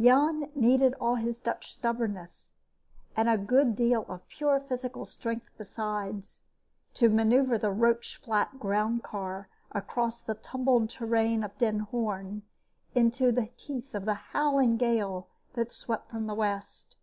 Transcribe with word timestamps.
Jan 0.00 0.50
needed 0.54 0.94
all 0.94 1.16
his 1.16 1.38
Dutch 1.38 1.70
stubbornness, 1.74 2.54
and 3.14 3.28
a 3.28 3.36
good 3.36 3.76
deal 3.76 4.06
of 4.08 4.26
pure 4.28 4.58
physical 4.58 5.04
strength 5.04 5.50
besides, 5.58 6.40
to 6.94 7.10
maneuver 7.10 7.58
the 7.58 7.70
roach 7.70 8.16
flat 8.16 8.52
groundcar 8.58 9.48
across 9.72 10.22
the 10.22 10.36
tumbled 10.36 10.88
terrain 10.88 11.44
of 11.44 11.58
Den 11.58 11.80
Hoorn 11.80 12.44
into 12.94 13.30
the 13.30 13.50
teeth 13.58 13.94
of 13.94 14.06
the 14.06 14.14
howling 14.14 14.78
gale 14.78 15.28
that 15.52 15.70
swept 15.70 16.08
from 16.10 16.28
the 16.28 16.34
west. 16.34 16.96